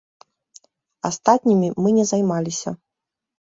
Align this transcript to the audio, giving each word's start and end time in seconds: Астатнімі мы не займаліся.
Астатнімі 1.09 1.69
мы 1.83 1.89
не 2.01 2.05
займаліся. 2.15 2.69